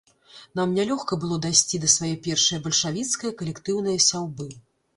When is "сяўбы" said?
4.11-4.53